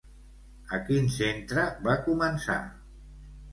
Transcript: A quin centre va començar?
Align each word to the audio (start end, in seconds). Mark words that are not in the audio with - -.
A 0.77 0.79
quin 0.87 1.09
centre 1.17 1.67
va 1.89 1.97
començar? 2.09 2.59